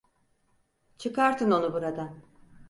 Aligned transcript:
Çıkartın 0.97 1.51
onu 1.51 1.73
buradan. 1.73 2.17